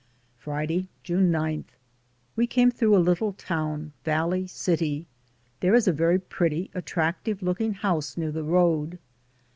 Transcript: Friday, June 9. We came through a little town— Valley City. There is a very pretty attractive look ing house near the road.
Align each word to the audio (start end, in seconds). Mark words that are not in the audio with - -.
Friday, 0.39 0.89
June 1.03 1.29
9. 1.29 1.63
We 2.35 2.47
came 2.47 2.71
through 2.71 2.95
a 2.97 2.97
little 3.07 3.33
town— 3.33 3.93
Valley 4.03 4.47
City. 4.47 5.05
There 5.59 5.75
is 5.75 5.87
a 5.87 5.93
very 5.93 6.17
pretty 6.17 6.71
attractive 6.73 7.43
look 7.43 7.61
ing 7.61 7.73
house 7.73 8.17
near 8.17 8.31
the 8.31 8.41
road. 8.41 8.97